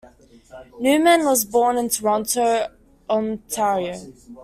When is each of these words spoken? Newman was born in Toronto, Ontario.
Newman 0.79 1.23
was 1.25 1.45
born 1.45 1.77
in 1.77 1.87
Toronto, 1.87 2.69
Ontario. 3.07 3.99